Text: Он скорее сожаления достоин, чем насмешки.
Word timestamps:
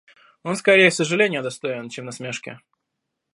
Он 0.41 0.55
скорее 0.55 0.89
сожаления 0.89 1.43
достоин, 1.43 1.87
чем 1.89 2.05
насмешки. 2.05 2.59